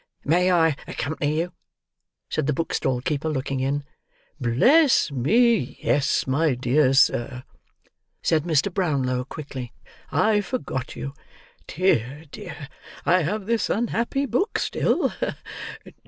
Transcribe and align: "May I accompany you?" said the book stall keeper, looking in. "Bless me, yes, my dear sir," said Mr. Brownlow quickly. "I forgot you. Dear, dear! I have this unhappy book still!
"May 0.25 0.51
I 0.51 0.75
accompany 0.87 1.37
you?" 1.37 1.53
said 2.27 2.47
the 2.47 2.53
book 2.55 2.73
stall 2.73 3.01
keeper, 3.01 3.29
looking 3.29 3.59
in. 3.59 3.83
"Bless 4.39 5.11
me, 5.11 5.77
yes, 5.79 6.25
my 6.25 6.55
dear 6.55 6.91
sir," 6.95 7.43
said 8.23 8.41
Mr. 8.43 8.73
Brownlow 8.73 9.25
quickly. 9.25 9.73
"I 10.11 10.41
forgot 10.41 10.95
you. 10.95 11.13
Dear, 11.67 12.23
dear! 12.31 12.67
I 13.05 13.21
have 13.21 13.45
this 13.45 13.69
unhappy 13.69 14.25
book 14.25 14.57
still! 14.57 15.13